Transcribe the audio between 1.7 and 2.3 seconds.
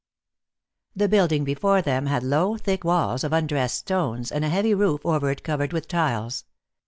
them had